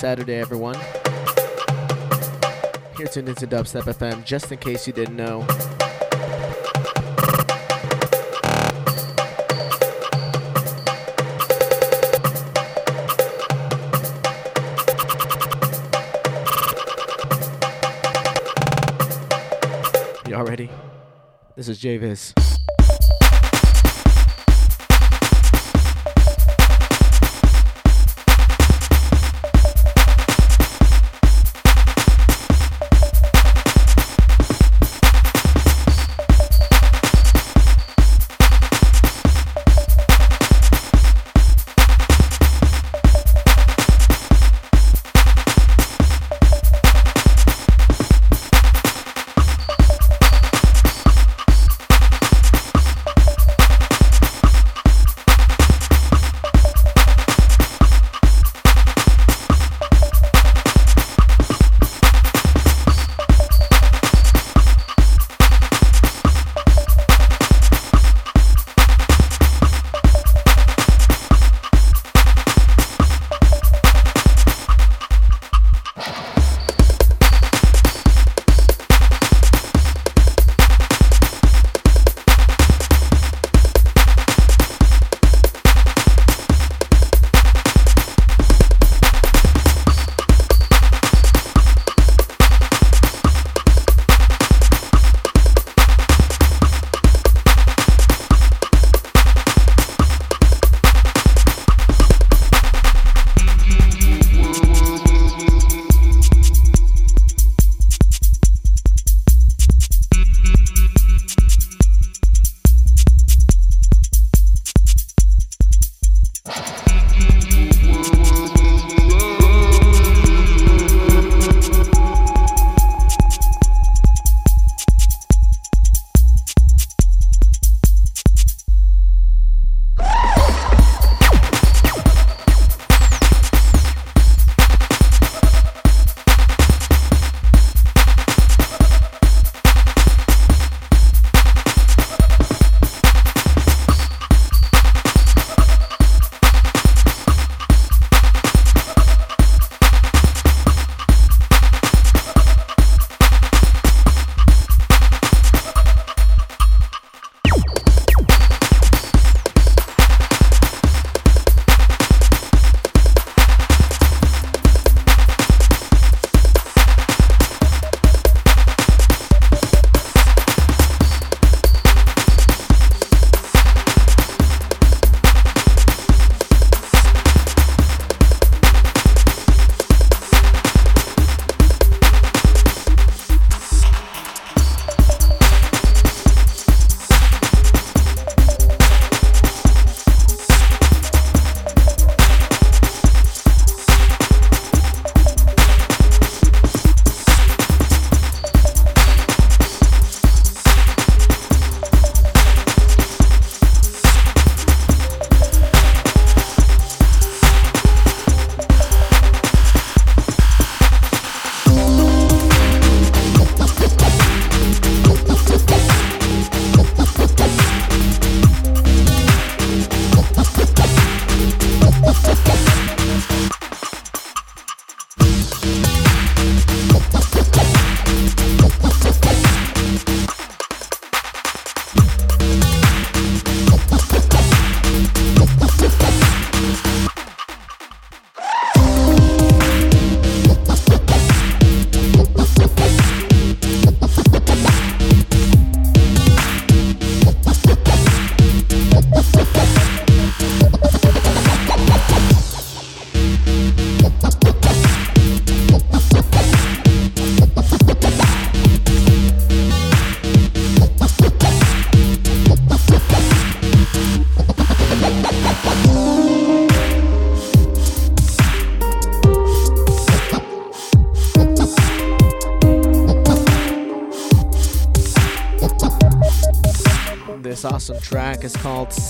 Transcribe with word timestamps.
Saturday, 0.00 0.36
everyone. 0.36 0.76
Here 2.96 3.06
tuned 3.06 3.28
into 3.28 3.46
Dubstep 3.46 3.82
FM, 3.82 4.24
just 4.24 4.50
in 4.50 4.56
case 4.56 4.86
you 4.86 4.94
didn't 4.94 5.14
know. 5.14 5.46
Y'all 20.26 20.46
ready? 20.46 20.70
This 21.56 21.68
is 21.68 21.78
Javis. 21.78 22.32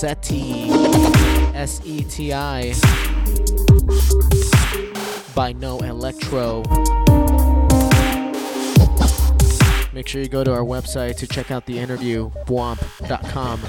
SETI. 0.01 0.71
S 1.53 1.83
E 1.85 2.03
T 2.05 2.33
I. 2.33 2.73
By 5.35 5.53
No 5.53 5.77
Electro. 5.81 6.63
Make 9.93 10.09
sure 10.09 10.23
you 10.23 10.29
go 10.29 10.43
to 10.43 10.55
our 10.55 10.65
website 10.65 11.19
to 11.19 11.27
check 11.27 11.51
out 11.51 11.67
the 11.67 11.79
interview, 11.79 12.31
bwomp.com. 12.47 13.61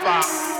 forever. 0.00 0.55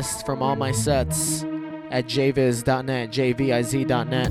The 0.00 0.06
playlists 0.06 0.24
from 0.24 0.42
all 0.42 0.56
my 0.56 0.72
sets 0.72 1.44
at 1.90 2.06
jviz.net, 2.06 3.10
jviz.net. 3.10 4.30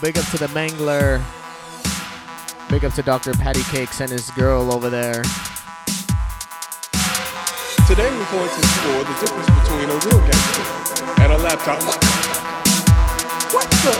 to 0.00 0.36
the 0.36 0.46
Mangler. 0.48 1.22
Big 2.68 2.84
up 2.84 2.92
to 2.94 3.02
Dr. 3.02 3.32
Patty 3.32 3.62
Cakes 3.64 4.00
and 4.00 4.10
his 4.10 4.30
girl 4.32 4.72
over 4.72 4.90
there. 4.90 5.22
Today 7.86 8.10
we're 8.10 8.30
going 8.30 8.48
to 8.48 8.58
explore 8.58 9.04
the 9.04 9.16
difference 9.20 9.48
between 9.62 9.88
a 9.88 9.96
real 10.04 10.20
gangster 10.20 11.22
and 11.22 11.32
a 11.32 11.38
laptop. 11.38 11.82
What 13.54 13.70
the 13.70 13.92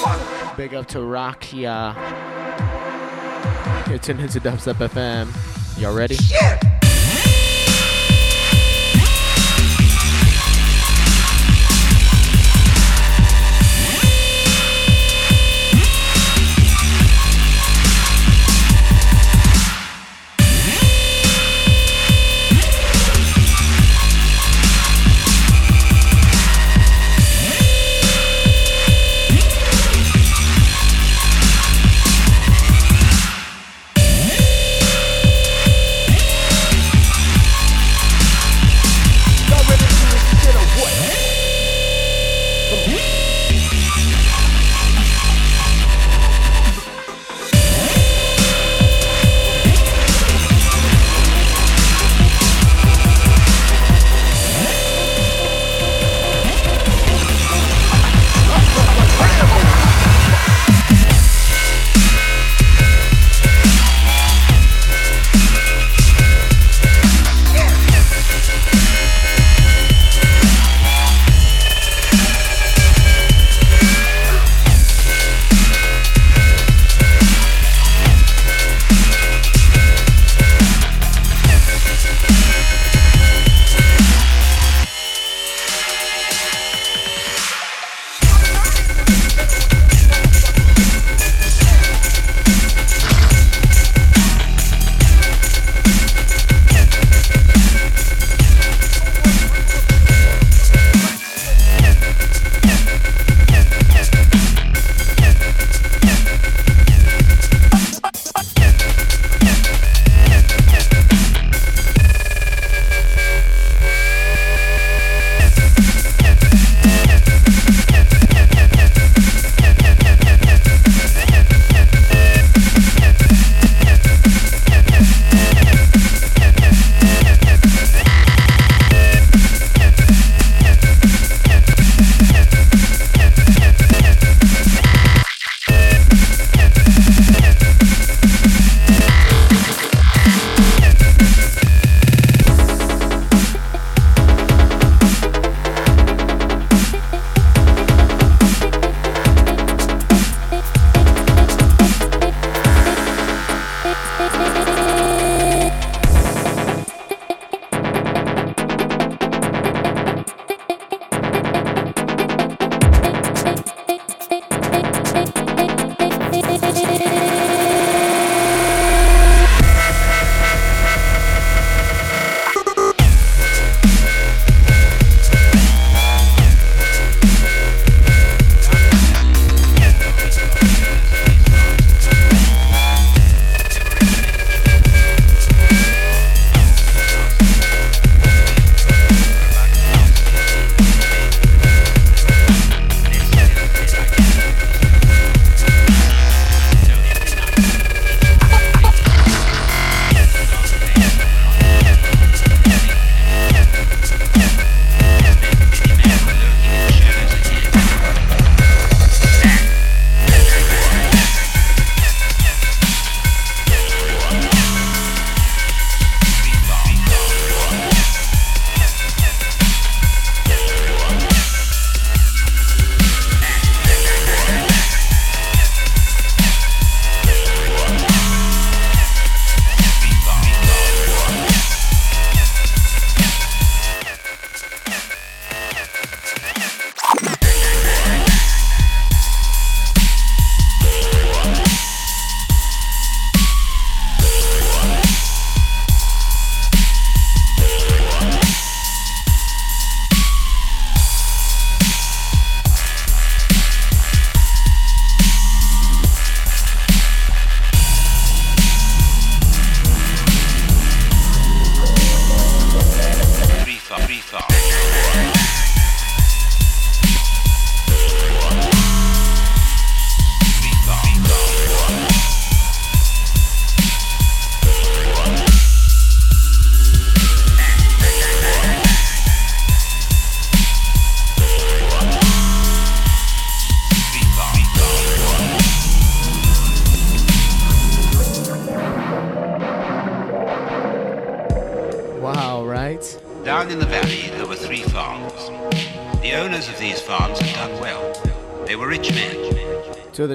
fuck? 0.00 0.56
Big 0.56 0.72
up 0.74 0.86
to 0.86 0.98
Rakia. 0.98 1.94
You're 3.88 3.98
tuned 3.98 4.20
into 4.20 4.40
Dubstep 4.40 4.74
FM. 4.74 5.28
Y'all 5.78 5.94
ready? 5.94 6.16
Yeah. 6.30 6.73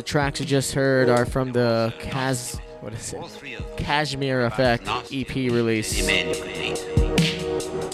Tracks 0.09 0.39
you 0.39 0.45
just 0.47 0.73
heard 0.73 1.07
are 1.07 1.23
from 1.23 1.51
the 1.51 1.93
Kaz, 1.99 2.59
what 2.81 2.91
is 2.93 3.13
it? 3.13 3.77
Cashmere 3.77 4.47
Effect 4.47 4.87
EP 5.13 5.35
release 5.35 6.01
the 6.01 6.07
men 6.07 6.29
you 6.29 6.33
could 6.33 6.47
meet. 6.47 6.83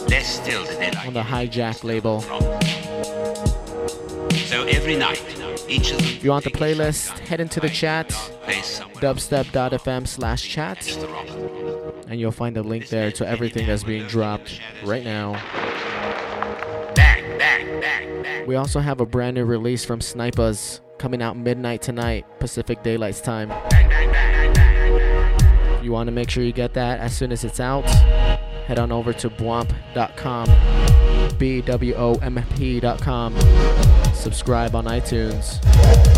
Less 0.10 0.42
still 0.42 0.64
did 0.64 0.80
they 0.80 0.92
like 0.92 1.08
on 1.08 1.14
the 1.14 1.22
Hijack 1.22 1.84
label. 1.84 2.22
So 4.46 4.64
every 4.64 4.96
night, 4.96 5.22
each 5.68 5.92
of. 5.92 6.00
If 6.00 6.24
you 6.24 6.30
want 6.30 6.46
the 6.46 6.52
playlist, 6.52 7.20
head 7.20 7.42
into 7.42 7.60
the 7.60 7.68
chat, 7.68 8.08
dubstep.fm 8.08 10.08
slash 10.08 10.48
chat, 10.48 10.88
and 12.08 12.18
you'll 12.18 12.32
find 12.32 12.56
a 12.56 12.64
link 12.64 12.88
there 12.88 13.12
to 13.12 13.28
everything 13.28 13.68
that's 13.68 13.84
being 13.84 14.08
dropped 14.08 14.62
right 14.86 15.04
now. 15.04 15.34
We 18.48 18.56
also 18.56 18.80
have 18.80 19.02
a 19.02 19.06
brand 19.06 19.36
new 19.36 19.44
release 19.44 19.84
from 19.84 20.00
Snipers 20.00 20.80
coming 21.06 21.22
out 21.22 21.38
midnight 21.38 21.84
tonight, 21.84 22.26
Pacific 22.40 22.82
Daylight's 22.82 23.22
time. 23.22 23.52
You 25.84 25.92
want 25.92 26.08
to 26.08 26.12
make 26.12 26.32
sure 26.32 26.42
you 26.42 26.52
get 26.52 26.74
that 26.74 27.00
as 27.00 27.16
soon 27.16 27.32
as 27.32 27.44
it's 27.44 27.60
out, 27.60 27.88
head 28.66 28.80
on 28.80 28.92
over 28.92 29.14
to 29.14 29.30
bwomp.com, 29.30 30.48
B 31.38 31.62
W 31.62 31.94
O 31.94 32.16
M 32.16 32.44
P.com. 32.56 33.38
Subscribe 34.16 34.74
on 34.74 34.86
iTunes. 34.86 36.15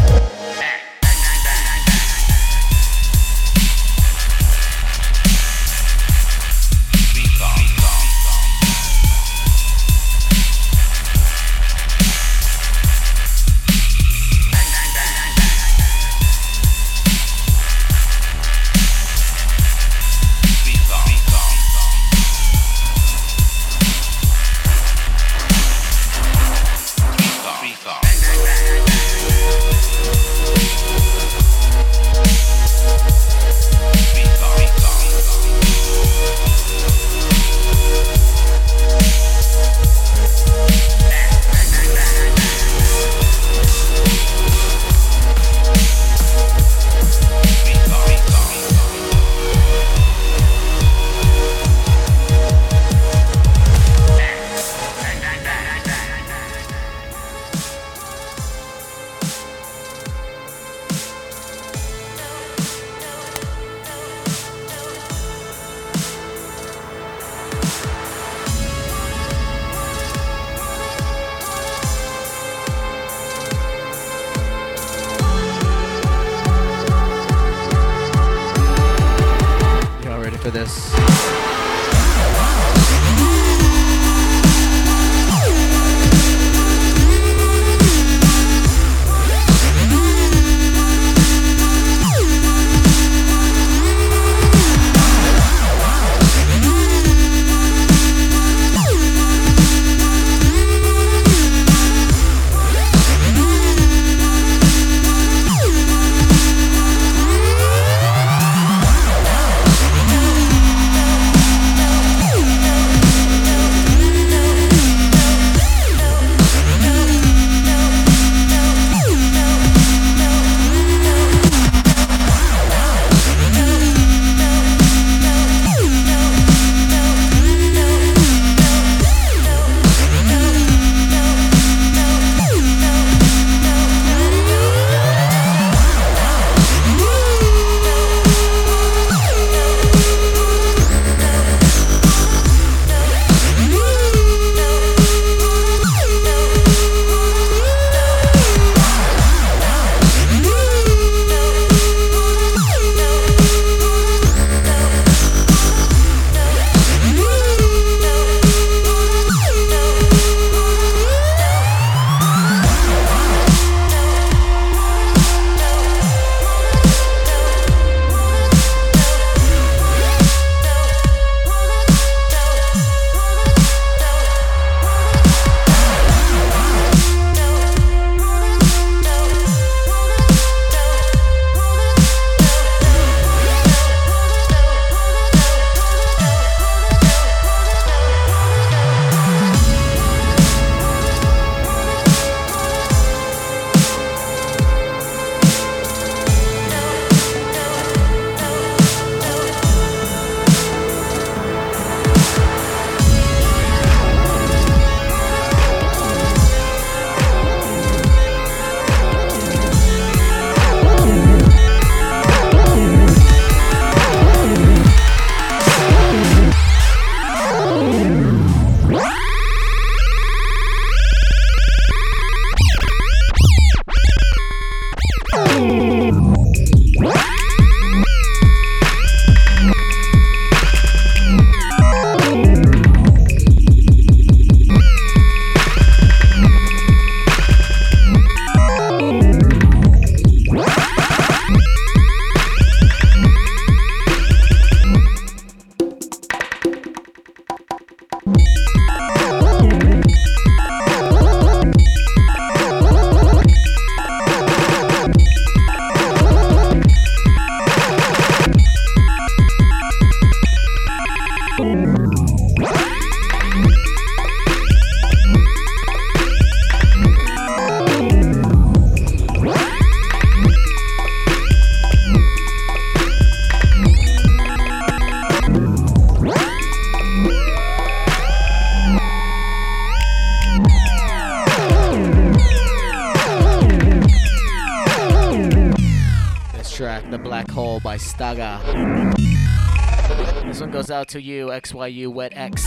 Out 291.07 291.11
to 291.11 291.21
you, 291.21 291.47
XYU 291.47 292.07
Wet 292.09 292.33
X. 292.35 292.65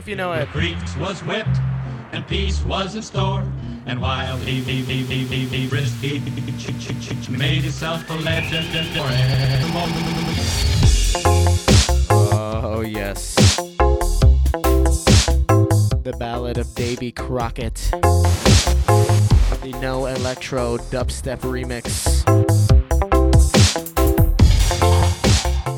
if 0.00 0.08
you 0.08 0.16
know 0.16 0.32
it. 0.32 0.40
The 0.40 0.46
creeks 0.46 0.96
was 0.96 1.22
whipped, 1.24 1.58
and 2.12 2.26
peace 2.26 2.64
was 2.64 2.96
in 2.96 3.02
store. 3.02 3.44
And 3.84 4.00
while 4.00 4.38
he, 4.38 4.62
he, 4.62 4.80
he, 4.80 5.02
he, 5.02 5.24
he, 5.24 5.44
he 5.44 5.66
risky, 5.68 6.18
made 7.28 7.62
himself 7.62 8.08
a 8.08 8.14
legend 8.14 8.66
Oh, 12.10 12.80
yes. 12.80 13.34
The 16.02 16.16
Ballad 16.18 16.56
of 16.56 16.74
Davy 16.74 17.12
Crockett. 17.12 17.74
The 19.60 19.78
No 19.82 20.06
Electro 20.06 20.78
Dubstep 20.78 21.40
Remix. 21.40 22.24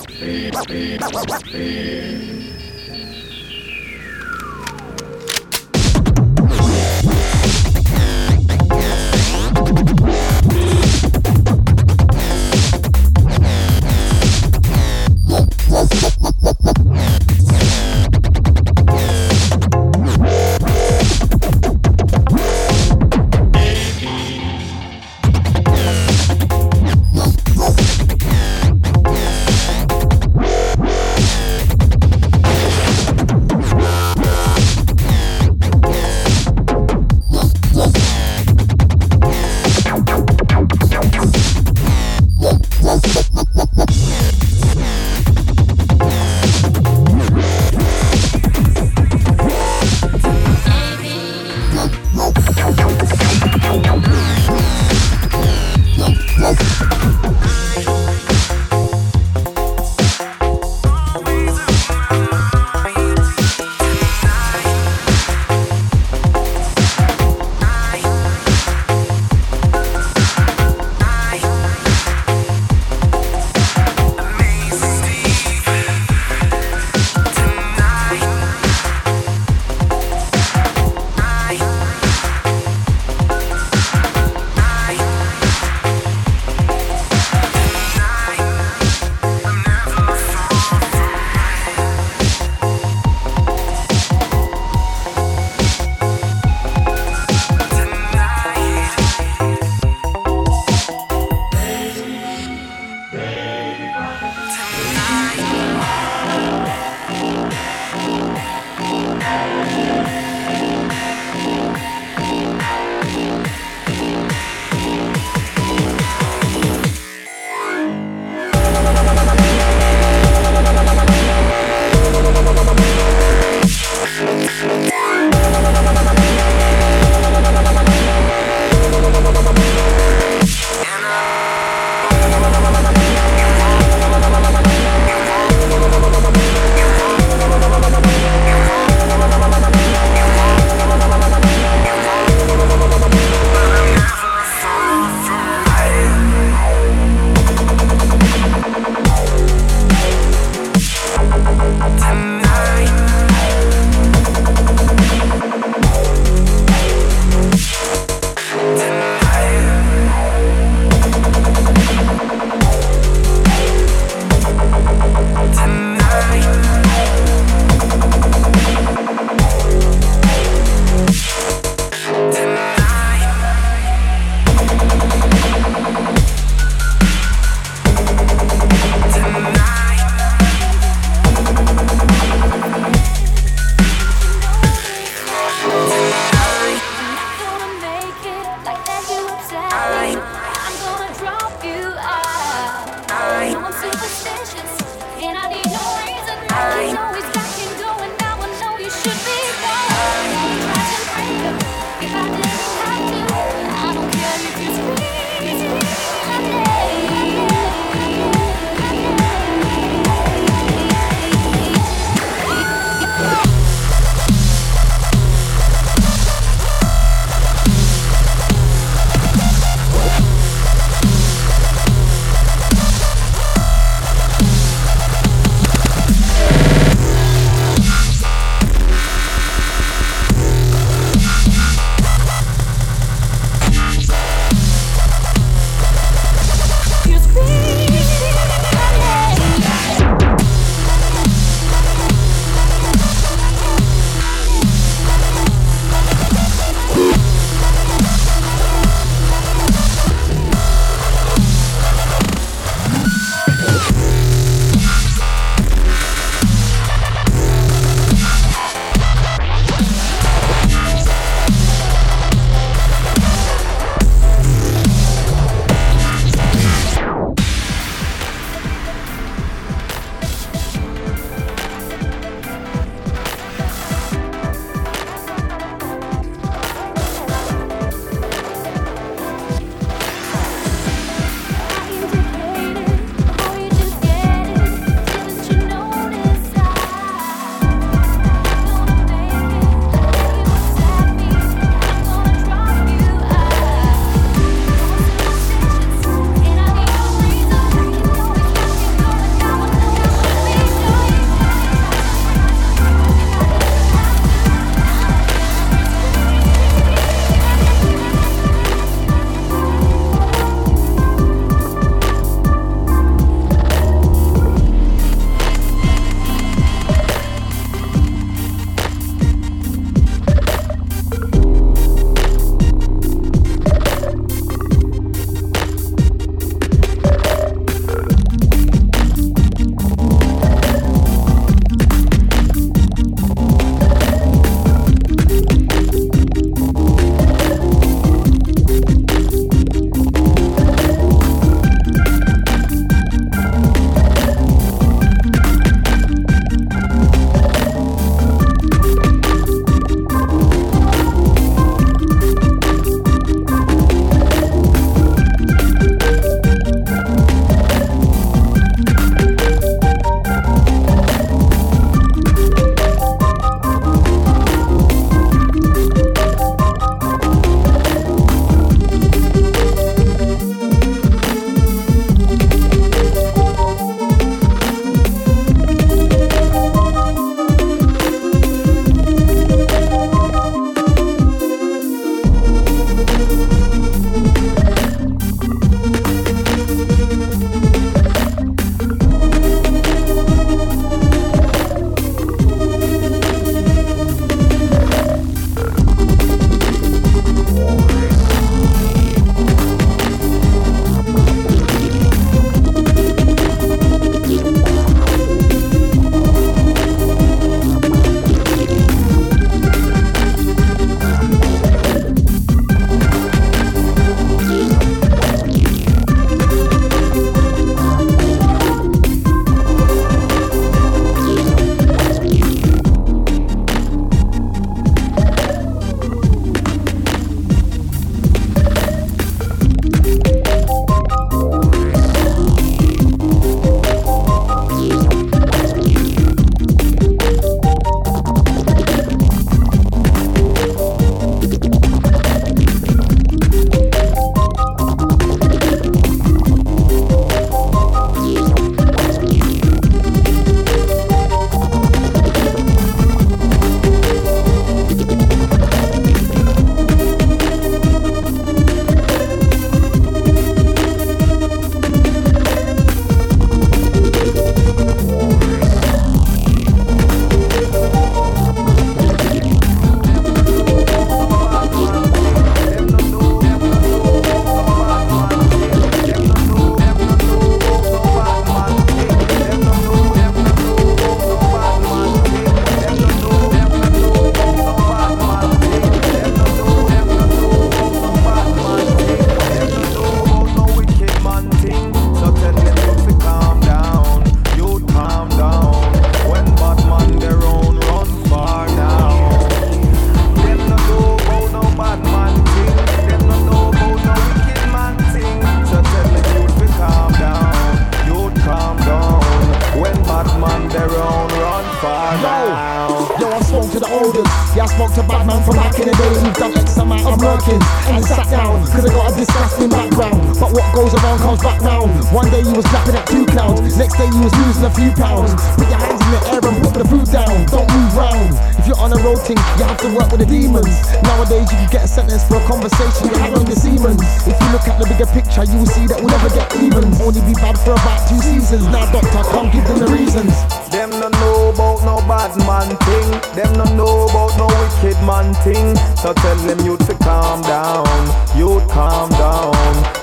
Put 525.22 525.68
your 525.70 525.78
hands 525.78 526.00
in 526.02 526.10
the 526.10 526.20
air 526.32 526.42
and 526.42 526.56
put 526.64 526.74
the 526.74 526.86
food 526.88 527.06
down. 527.12 527.46
Don't 527.46 527.68
move 527.70 527.92
round. 527.94 528.34
If 528.58 528.66
you're 528.66 528.80
on 528.80 528.92
a 528.92 529.00
road 529.04 529.20
thing, 529.22 529.36
you 529.60 529.64
have 529.68 529.78
to 529.84 529.92
work 529.94 530.10
with 530.10 530.24
the 530.24 530.26
demons. 530.26 530.72
Nowadays 531.04 531.46
you 531.52 531.58
can 531.60 531.70
get 531.70 531.84
a 531.84 531.88
sentence 531.88 532.24
for 532.24 532.40
a 532.40 532.44
conversation 532.48 533.12
you 533.12 533.16
had 533.20 533.34
on 533.34 533.44
the 533.44 533.54
semen. 533.54 534.00
If 534.24 534.34
you 534.40 534.48
look 534.50 534.64
at 534.66 534.80
the 534.80 534.88
bigger 534.88 535.06
picture, 535.12 535.44
you 535.44 535.60
will 535.60 535.70
see 535.70 535.86
that 535.86 536.00
we'll 536.00 536.10
never 536.10 536.32
get 536.32 536.48
even. 536.58 536.88
Only 536.98 537.20
be 537.28 537.36
bad 537.36 537.60
for 537.60 537.76
about 537.76 538.00
two 538.08 538.18
seasons. 538.24 538.64
Now 538.72 538.88
doctor, 538.88 539.22
can't 539.30 539.52
give 539.52 539.68
them 539.68 539.78
the 539.84 539.90
reasons. 539.92 540.32
Them 540.72 540.90
no 540.96 541.12
know 541.12 541.52
about 541.52 541.84
no 541.84 542.00
bad 542.08 542.32
man 542.48 542.72
thing. 542.88 543.08
Them 543.36 543.52
no 543.54 543.68
know 543.76 544.08
about 544.08 544.32
no 544.40 544.48
wicked 544.48 544.98
man 545.04 545.30
thing. 545.44 545.76
So 546.00 546.16
tell 546.16 546.40
them 546.48 546.64
you 546.64 546.80
to 546.88 546.94
calm 547.04 547.42
down. 547.42 547.84
You 548.32 548.64
calm 548.72 549.10
down. 549.14 549.54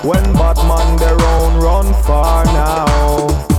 When 0.06 0.22
bad 0.38 0.56
man 0.70 0.96
their 1.02 1.18
own 1.18 1.60
run 1.60 1.90
far 2.06 2.44
now. 2.46 3.51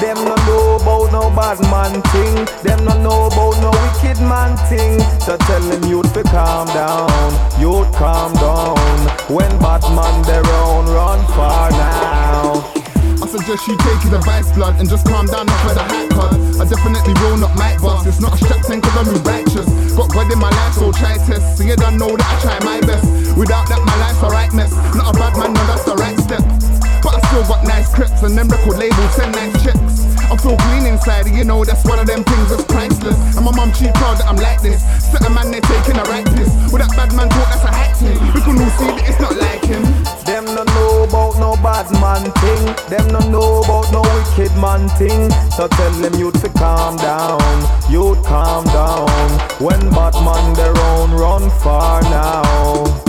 Them 0.00 0.16
no 0.16 0.34
know 0.46 0.76
about 0.76 1.12
no 1.12 1.30
bad 1.30 1.60
man 1.70 2.02
thing. 2.10 2.34
Them 2.62 2.84
no 2.84 2.94
know 3.02 3.26
about 3.26 3.60
no 3.62 3.70
wicked 3.70 4.20
man 4.22 4.56
thing. 4.68 5.00
So 5.20 5.36
tell 5.36 5.60
them 5.60 5.84
youth 5.88 6.12
to 6.14 6.22
calm 6.24 6.66
down. 6.68 7.10
Youth 7.60 7.92
calm 7.94 8.32
down. 8.34 8.76
When 9.28 9.50
bad 9.58 9.82
man 9.94 10.22
their 10.22 10.44
own 10.62 10.86
run 10.86 11.24
far 11.34 11.70
now. 11.70 12.64
I 13.22 13.26
suggest 13.26 13.66
you 13.66 13.76
take 13.78 14.00
his 14.02 14.12
advice, 14.12 14.52
blood, 14.52 14.78
and 14.80 14.88
just 14.88 15.06
calm 15.06 15.26
down, 15.26 15.46
for 15.46 15.72
the 15.72 15.82
hype 15.82 16.10
card. 16.10 16.34
I 16.60 16.64
definitely 16.68 17.14
roll 17.22 17.36
not 17.38 17.54
mic 17.56 17.80
boss. 17.80 18.06
It's 18.06 18.20
not 18.20 18.34
a 18.34 18.36
strap 18.44 18.64
thing, 18.66 18.80
cause 18.80 18.96
I'm 18.96 19.22
righteous. 19.22 19.66
Got 19.94 20.12
God 20.12 20.30
in 20.30 20.38
my 20.38 20.50
life, 20.50 20.74
so 20.74 20.92
try 20.92 21.16
test. 21.18 21.58
So 21.58 21.64
you 21.64 21.76
don't 21.76 21.96
know 21.96 22.16
that 22.16 22.26
I 22.26 22.36
try 22.42 22.58
my 22.66 22.80
best. 22.80 23.06
Without 23.36 23.68
that, 23.68 23.80
my 23.86 23.96
life's 23.96 24.22
a 24.22 24.28
right 24.28 24.52
mess. 24.52 24.72
Not 24.94 25.14
a 25.14 25.18
bad 25.18 25.36
man, 25.38 25.54
no, 25.54 25.66
that's 25.66 25.84
the 25.84 25.94
right 25.94 26.18
step. 26.18 26.63
Still 27.34 27.50
got 27.50 27.66
nice 27.66 27.92
crips, 27.92 28.22
and 28.22 28.38
them 28.38 28.46
record 28.46 28.78
labels 28.78 29.16
send 29.16 29.34
nice 29.34 29.50
checks. 29.58 30.06
I 30.30 30.36
feel 30.38 30.54
green 30.54 30.86
inside, 30.86 31.26
you 31.26 31.42
know, 31.42 31.64
that's 31.64 31.82
one 31.82 31.98
of 31.98 32.06
them 32.06 32.22
things 32.22 32.48
that's 32.48 32.62
priceless. 32.62 33.18
And 33.34 33.44
my 33.44 33.50
mum, 33.50 33.74
she 33.74 33.90
proud 33.98 34.22
that 34.22 34.30
I'm 34.30 34.36
like 34.36 34.62
this. 34.62 34.86
Certain 35.10 35.34
man, 35.34 35.50
they 35.50 35.58
taking 35.58 35.98
a 35.98 36.04
right 36.06 36.24
piss. 36.24 36.46
With 36.70 36.86
that 36.86 36.94
bad 36.94 37.10
man 37.18 37.28
talk, 37.34 37.50
that's 37.50 37.66
a 37.66 37.74
hack 37.74 37.96
thing. 37.98 38.14
We 38.30 38.38
can 38.38 38.54
all 38.62 38.70
see 38.78 38.86
that 38.86 39.02
it's 39.10 39.18
not 39.18 39.34
like 39.34 39.66
him. 39.66 39.82
Them 40.22 40.44
no 40.54 40.62
know 40.62 41.10
about 41.10 41.34
no 41.42 41.58
bad 41.58 41.90
man 41.98 42.22
thing. 42.38 42.62
Them 42.86 43.10
no 43.10 43.18
know 43.26 43.66
about 43.66 43.90
no 43.90 44.06
wicked 44.14 44.54
man 44.62 44.86
thing. 44.94 45.26
So 45.58 45.66
tell 45.66 45.90
them 45.90 46.14
youth 46.14 46.38
to 46.38 46.48
calm 46.54 46.94
down. 47.02 47.42
Youth 47.90 48.22
calm 48.22 48.62
down. 48.70 49.10
When 49.58 49.82
bad 49.90 50.14
man 50.22 50.54
their 50.54 50.78
own 50.94 51.10
run 51.10 51.50
far 51.58 52.00
now. 52.14 53.03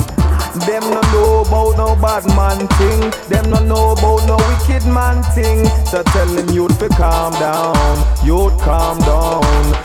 Them 0.64 0.84
no 0.90 1.02
know 1.12 1.42
about 1.42 1.78
no 1.78 1.96
bad 2.02 2.26
man 2.36 2.68
thing. 2.80 3.12
Them 3.28 3.50
no 3.50 3.60
know 3.60 3.92
about 3.92 4.26
no 4.26 4.38
wicked 4.48 4.88
man 4.88 5.22
thing. 5.36 5.66
So 5.86 6.02
tell 6.04 6.28
them 6.28 6.50
youth 6.50 6.80
to 6.80 6.88
calm 6.90 7.34
down. 7.34 7.76
Youth 8.26 8.58
calm 8.62 8.98
down. 9.00 9.44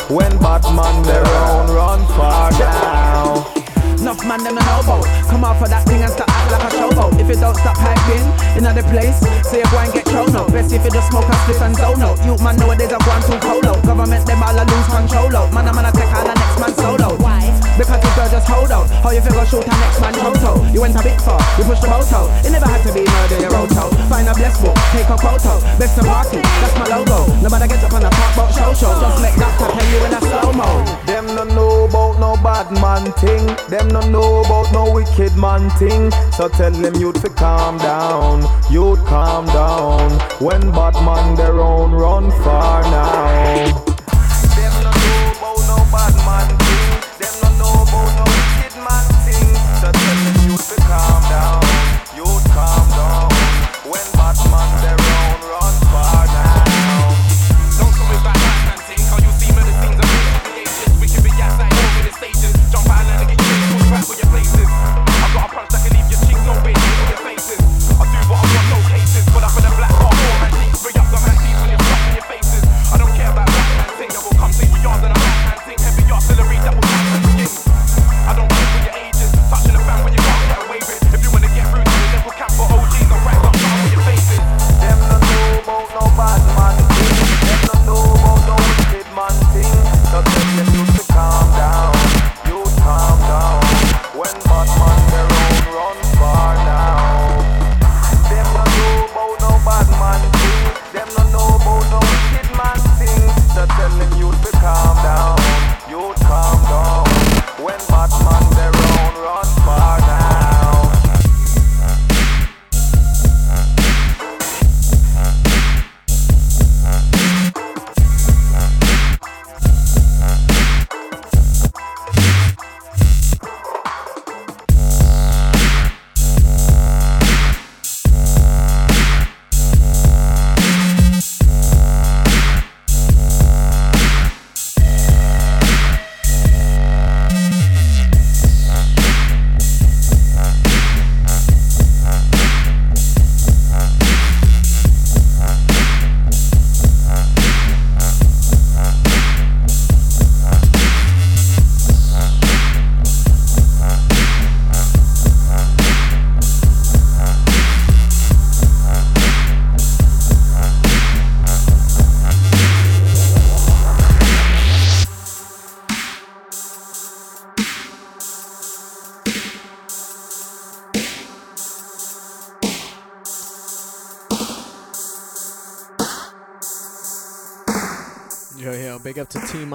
When 0.09 0.31
bad 0.39 0.63
man 0.75 1.03
their 1.03 1.27
own 1.27 1.75
run 1.75 2.07
far 2.15 2.51
down. 2.53 3.45
Enough 4.01 4.25
man 4.25 4.45
them 4.45 4.55
no 4.55 4.61
know 4.61 4.81
about. 4.81 5.05
Come 5.29 5.45
off 5.45 5.61
of 5.61 5.71
that 5.71 5.85
thing 5.87 6.03
and 6.03 6.13
start 6.13 6.31
like 6.51 6.67
a 6.67 6.71
showboat. 6.75 7.19
If 7.21 7.29
you 7.29 7.39
don't 7.39 7.57
stop 7.57 7.77
hyping 7.79 8.25
in 8.59 8.67
other 8.67 8.83
place, 8.91 9.19
say 9.47 9.63
you 9.63 9.71
go 9.71 9.79
and 9.79 9.93
get 9.93 10.07
thrown 10.07 10.35
out. 10.37 10.53
Best 10.53 10.73
if 10.73 10.85
you 10.85 10.91
just 10.91 11.09
smoke 11.11 11.27
and 11.27 11.41
split 11.47 11.63
and 11.63 11.77
zone 11.77 12.03
out. 12.03 12.19
You 12.27 12.37
man 12.43 12.57
nowadays 12.57 12.93
are 12.93 13.03
going 13.03 13.25
too 13.25 13.39
cold 13.41 13.67
out. 13.67 13.83
Government 13.85 14.27
them 14.27 14.43
all 14.43 14.57
a 14.57 14.65
lose 14.67 14.89
control 14.91 15.37
out. 15.37 15.53
Man, 15.53 15.69
I'm 15.69 15.75
gonna 15.75 15.93
take 15.93 16.11
all 16.11 16.27
the 16.27 16.35
next 16.35 16.57
man 16.61 16.73
solo. 16.75 17.17
Why? 17.23 17.41
Because 17.79 18.01
this 18.03 18.15
girl 18.15 18.29
just 18.29 18.49
hold 18.49 18.71
out. 18.71 18.91
How 19.01 19.11
you 19.11 19.23
feel 19.23 19.33
go 19.33 19.45
shoot 19.47 19.65
a 19.65 19.75
next 19.81 20.01
man 20.01 20.13
toto? 20.13 20.61
You 20.75 20.83
went 20.83 20.97
a 20.99 21.03
bit 21.03 21.21
far, 21.23 21.41
you 21.57 21.65
pushed 21.65 21.83
the 21.83 21.89
boat 21.89 22.13
out. 22.13 22.29
It 22.45 22.51
never 22.51 22.69
had 22.69 22.85
to 22.85 22.93
be 22.93 23.09
murder 23.09 23.41
your 23.41 23.55
auto. 23.57 23.89
Find 24.11 24.29
a 24.29 24.35
blessed 24.35 24.61
book, 24.61 24.77
take 24.93 25.09
a 25.09 25.17
photo. 25.17 25.57
Best 25.81 25.97
to 25.97 26.05
party, 26.05 26.45
that's 26.61 26.77
my 26.77 26.87
logo. 26.93 27.25
Nobody 27.41 27.69
gets 27.69 27.85
up 27.85 27.95
on 27.95 28.05
a 28.05 28.11
park 28.11 28.37
boat 28.37 28.53
show 28.53 28.75
show. 28.77 28.93
Just 29.01 29.23
make 29.23 29.37
that 29.41 29.55
tap 29.57 29.73
you 29.81 30.01
in 30.05 30.13
a 30.13 30.21
slow 30.21 30.53
mo. 30.53 30.69
Them 31.07 31.27
no 31.33 31.45
know 31.45 31.85
about 31.89 32.21
no 32.21 32.37
bad 32.43 32.69
man 32.83 33.13
thing. 33.17 33.49
Them 33.73 33.89
no 33.89 34.01
know 34.13 34.45
about 34.45 34.69
no 34.73 34.93
wicked 34.93 35.37
man 35.37 35.71
thing. 35.81 36.13
So 36.41 36.49
tell 36.49 36.71
them 36.71 36.95
youth 36.95 37.21
to 37.21 37.29
calm 37.29 37.77
down. 37.77 38.41
Youth 38.73 39.05
calm 39.05 39.45
down. 39.45 40.11
When 40.41 40.73
bad 40.73 40.95
man 41.05 41.35
their 41.35 41.61
own 41.61 41.93
run 41.93 42.31
far 42.31 42.81
now. 42.81 43.85
Them 44.57 44.73
no 44.83 44.91
know 44.91 45.33
about 45.37 45.69
no 45.69 45.77
bad 45.93 46.60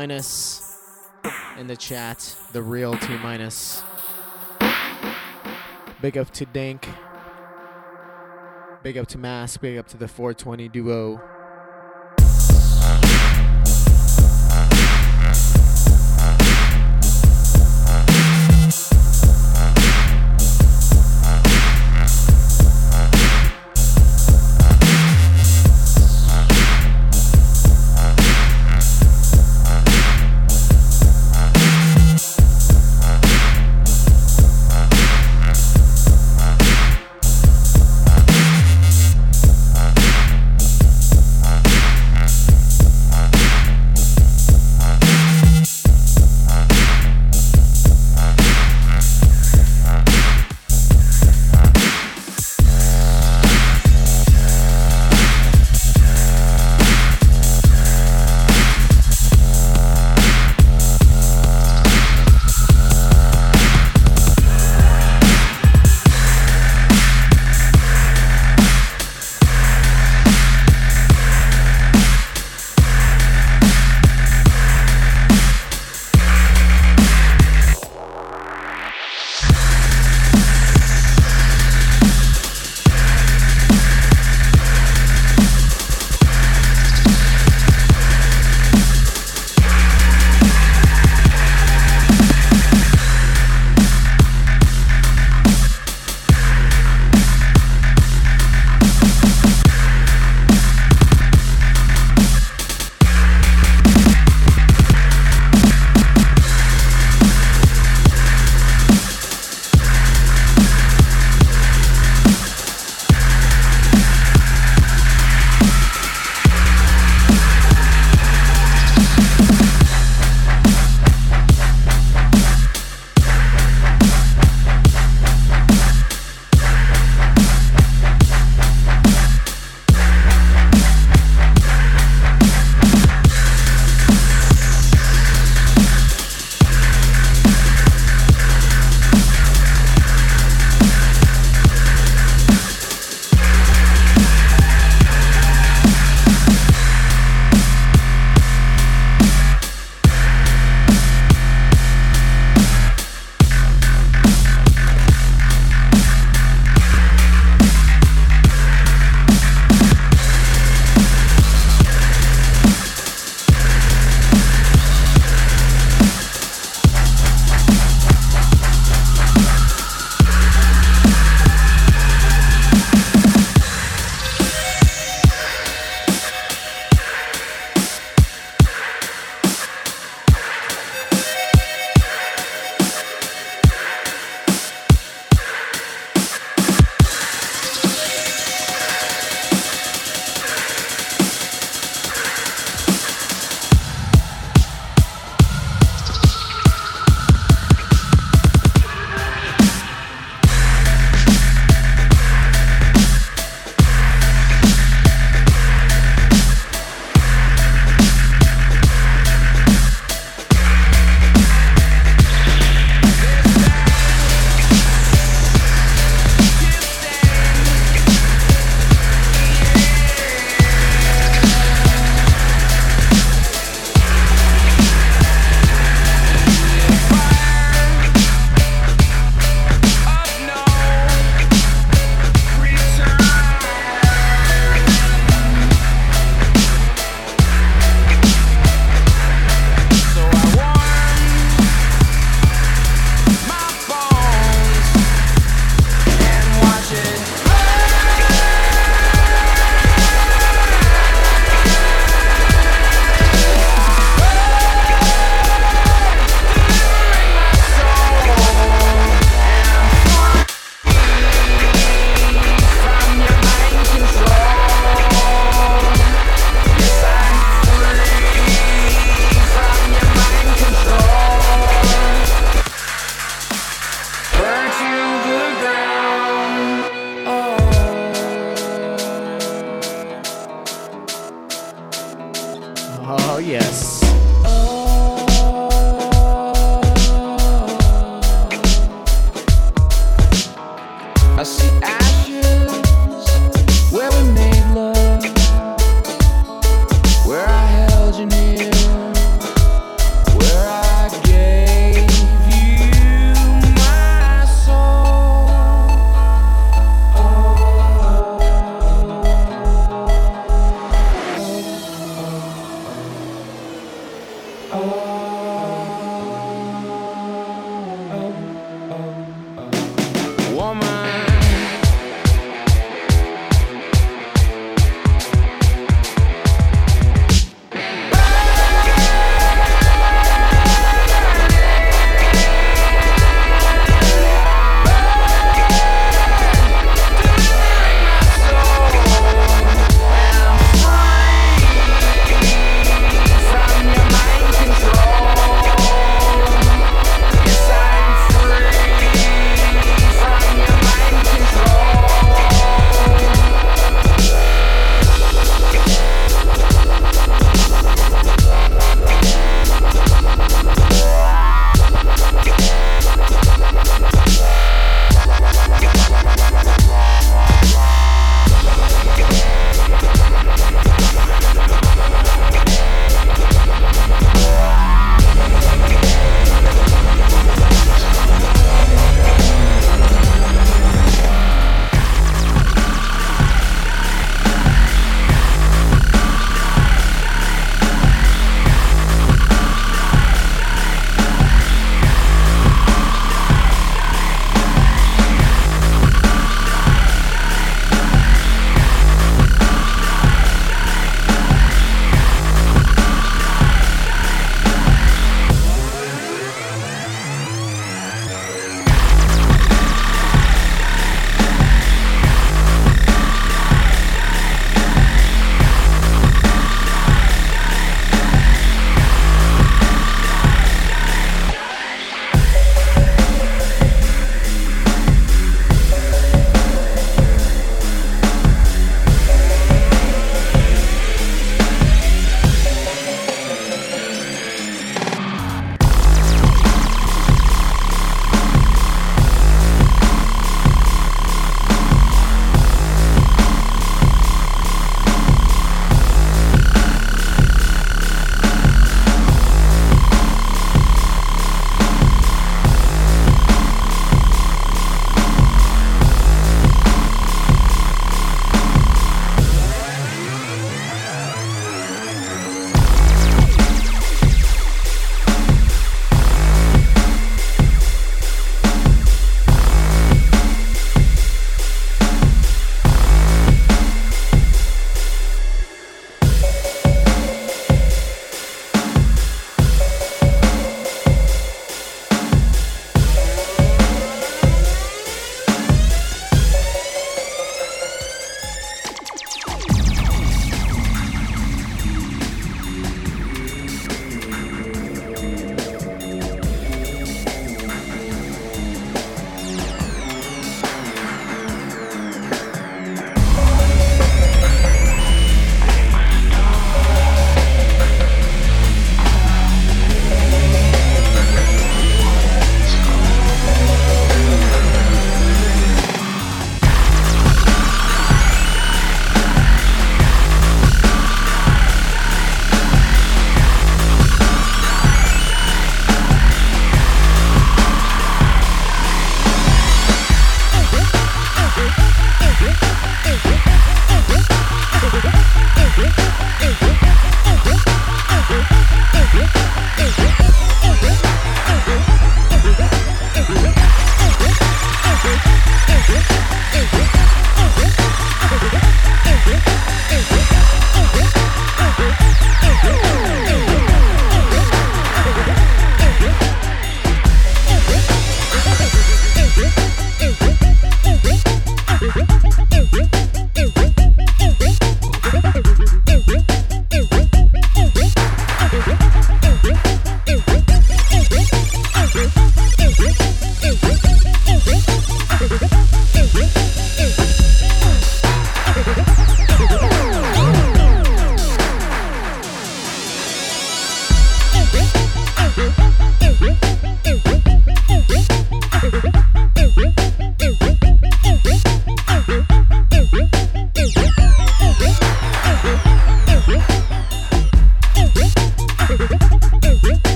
minus 0.00 0.62
in 1.58 1.66
the 1.66 1.76
chat, 1.76 2.34
the 2.52 2.62
real 2.62 2.96
T 2.96 3.18
minus. 3.18 3.82
Big 6.00 6.16
up 6.16 6.30
to 6.30 6.46
Dink. 6.46 6.88
Big 8.82 8.96
up 8.96 9.06
to 9.08 9.18
Mask. 9.18 9.60
Big 9.60 9.76
up 9.76 9.86
to 9.88 9.98
the 9.98 10.08
420 10.08 10.70
duo. 10.70 11.20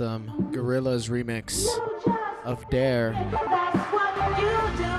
Awesome 0.00 0.30
Gorillaz 0.52 1.10
remix 1.10 1.66
of 2.44 2.64
Dare 2.70 3.14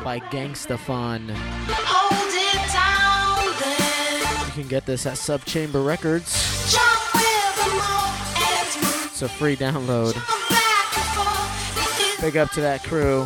by 0.04 0.20
Gangsta 0.30 0.78
Fun. 0.78 1.30
Hold 1.30 2.34
it 2.34 2.74
down 2.74 3.56
then. 3.62 4.47
You 4.47 4.52
can 4.52 4.68
get 4.68 4.86
this 4.86 5.06
at 5.06 5.14
Subchamber 5.14 5.86
Records. 5.86 6.70
Jump 6.70 7.14
with 7.14 7.56
the 7.56 7.72
mo 7.78 8.12
and 8.36 8.84
move 8.84 9.06
It's 9.06 9.22
a 9.22 9.30
free 9.30 9.56
download. 9.56 10.16
back 10.50 10.97
and 10.97 11.08
forth. 11.16 12.22
Big 12.22 12.36
up 12.36 12.52
to 12.52 12.60
that 12.60 12.84
crew. 12.84 13.26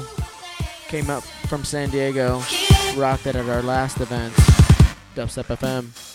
Came 0.89 1.09
up 1.09 1.23
from 1.23 1.63
San 1.63 1.89
Diego. 1.89 2.43
Rocked 2.95 3.25
it 3.25 3.35
at 3.35 3.49
our 3.49 3.63
last 3.63 3.99
event. 3.99 4.31
Dubstep 5.15 5.45
FM. 5.45 6.12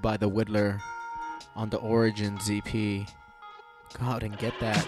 By 0.00 0.16
the 0.16 0.26
Widdler 0.26 0.80
on 1.54 1.68
the 1.68 1.76
Origins 1.76 2.48
EP. 2.50 2.72
Go 2.72 3.06
out 4.04 4.22
and 4.22 4.38
get 4.38 4.58
that. 4.58 4.86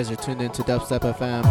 Guys 0.00 0.10
are 0.10 0.16
tuned 0.16 0.40
into 0.40 0.62
Dubstep 0.62 1.00
FM. 1.00 1.42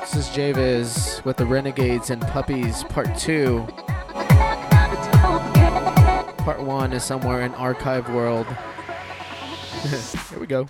This 0.00 0.14
is 0.14 0.28
Javis 0.28 1.24
with 1.24 1.38
the 1.38 1.46
Renegades 1.46 2.10
and 2.10 2.20
Puppies 2.20 2.84
Part 2.84 3.16
2. 3.16 3.66
Part 6.44 6.62
1 6.62 6.92
is 6.92 7.02
somewhere 7.02 7.40
in 7.40 7.54
Archive 7.54 8.10
World. 8.10 8.46
Here 10.28 10.38
we 10.38 10.46
go. 10.46 10.68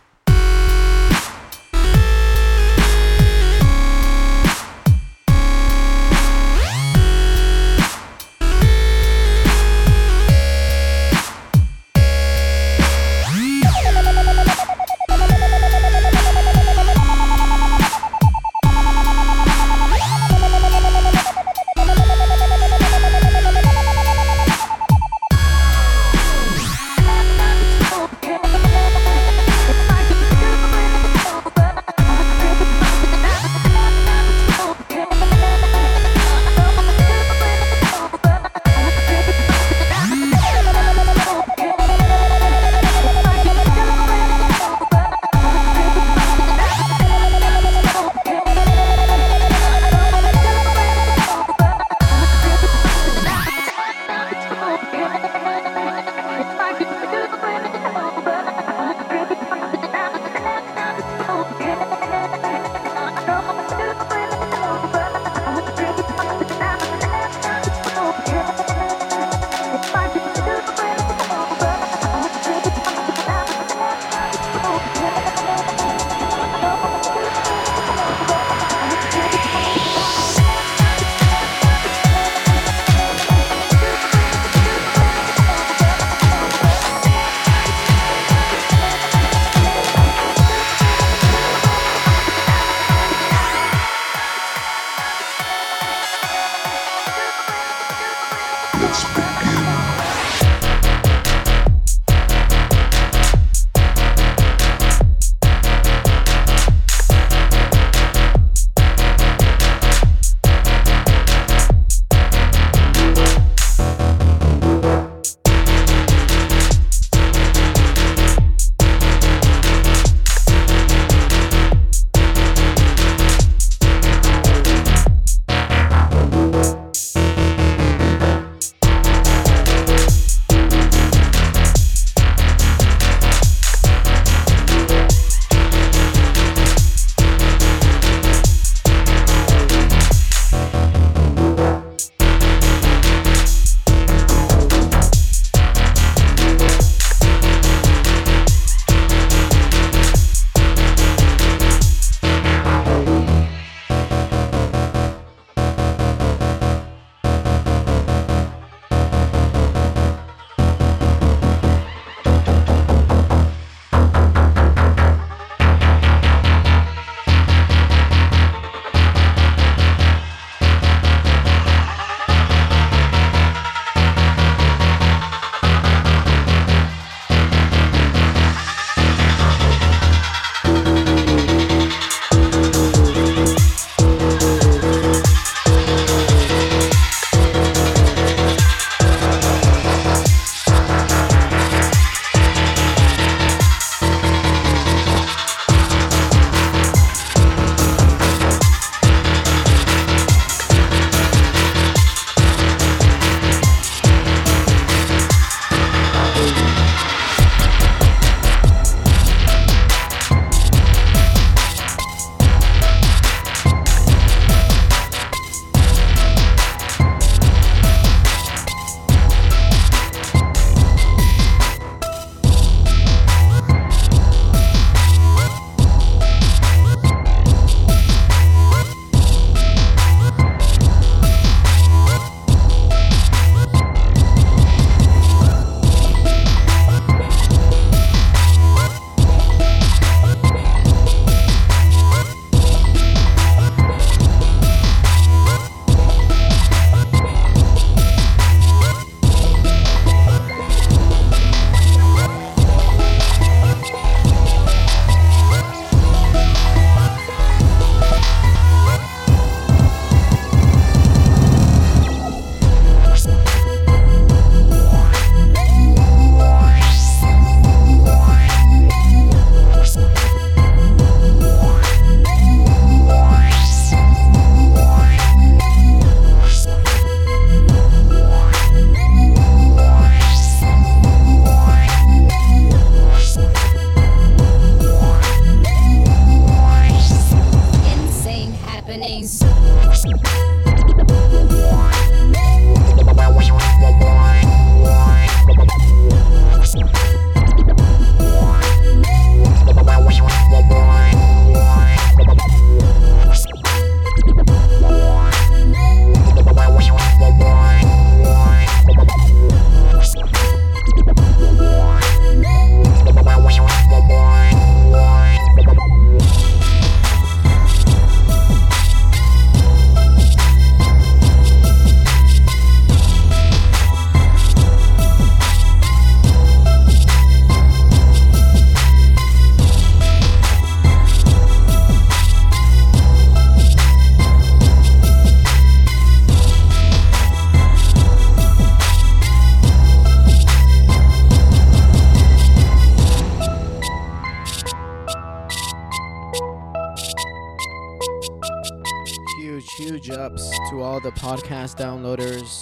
The 351.03 351.11
podcast 351.11 351.77
downloaders. 351.77 352.61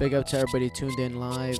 Big 0.00 0.14
up 0.14 0.26
to 0.26 0.36
everybody 0.36 0.68
tuned 0.68 0.98
in 0.98 1.20
live. 1.20 1.58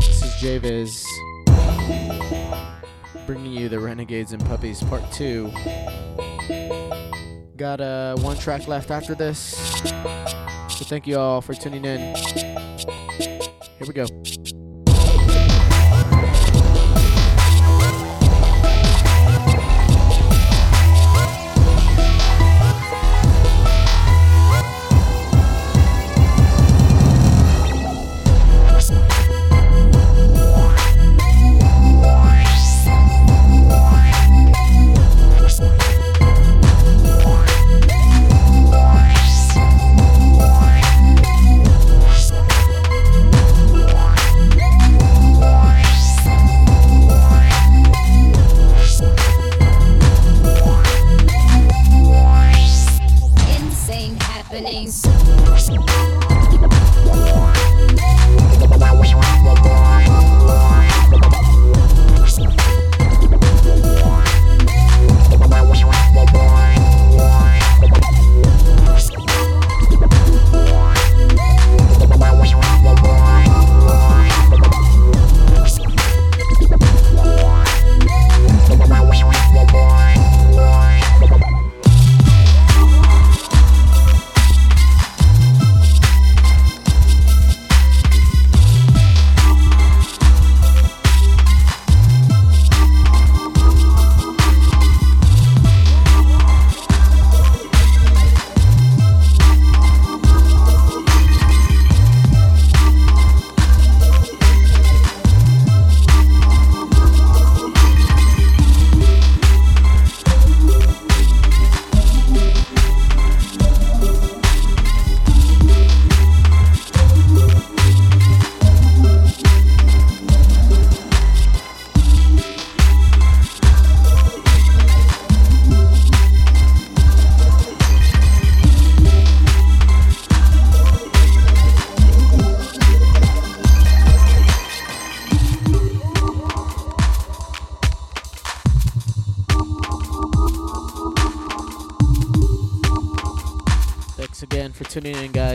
This 0.00 0.22
is 0.22 0.32
Javiz 0.40 1.06
bringing 3.26 3.52
you 3.52 3.68
the 3.68 3.78
Renegades 3.78 4.32
and 4.32 4.42
Puppies 4.46 4.82
Part 4.84 5.02
2. 5.12 5.52
Got 7.58 7.82
uh, 7.82 8.16
one 8.16 8.38
track 8.38 8.66
left 8.66 8.90
after 8.90 9.14
this. 9.14 9.58
So 10.70 10.86
thank 10.86 11.06
you 11.06 11.18
all 11.18 11.42
for 11.42 11.52
tuning 11.52 11.84
in. 11.84 12.61
Here 13.82 13.88
we 13.88 13.94
go. 13.94 14.31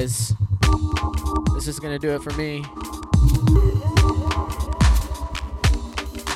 This 0.08 1.68
is 1.68 1.82
gonna 1.82 2.00
do 2.00 2.12
it 2.12 2.24
for 2.24 2.32
me. 2.38 2.64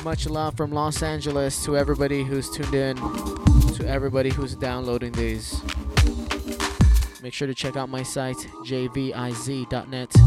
Much 0.04 0.26
love 0.26 0.54
from 0.58 0.72
Los 0.72 1.02
Angeles 1.02 1.64
to 1.64 1.78
everybody 1.78 2.22
who's 2.22 2.50
tuned 2.50 2.74
in, 2.74 2.96
to 3.76 3.86
everybody 3.86 4.28
who's 4.28 4.54
downloading 4.54 5.12
these. 5.12 5.62
Make 7.22 7.32
sure 7.32 7.46
to 7.46 7.54
check 7.54 7.76
out 7.76 7.88
my 7.88 8.02
site, 8.02 8.36
jviz.net. 8.66 10.21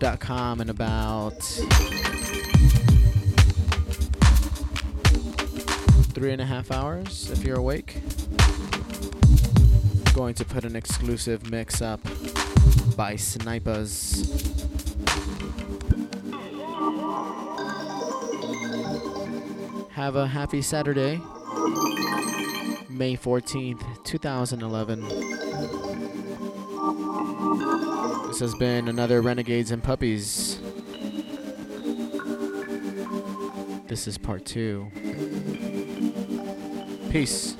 check 0.00 0.28
in 0.28 0.68
about 0.68 1.40
three 6.12 6.32
and 6.32 6.40
a 6.40 6.44
half 6.44 6.70
hours 6.70 7.30
if 7.30 7.44
you're 7.44 7.58
awake. 7.58 8.00
Going 10.14 10.34
to 10.34 10.44
put 10.44 10.64
an 10.64 10.76
exclusive 10.76 11.50
mix 11.50 11.80
up 11.80 12.00
by 12.96 13.16
Snipers. 13.16 14.30
Have 19.92 20.16
a 20.16 20.26
happy 20.26 20.62
Saturday, 20.62 21.20
May 22.88 23.16
14th, 23.16 24.04
2011. 24.04 25.35
This 28.36 28.52
has 28.52 28.54
been 28.56 28.88
another 28.88 29.22
Renegades 29.22 29.70
and 29.70 29.82
Puppies. 29.82 30.58
This 33.88 34.06
is 34.06 34.18
part 34.18 34.44
two. 34.44 34.90
Peace. 37.08 37.55